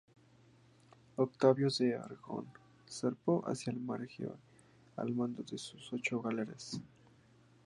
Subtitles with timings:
[1.17, 2.47] Octavio de Aragón
[2.89, 4.35] zarpó hacia el mar Egeo
[4.95, 6.81] al mando de sus ocho galeras.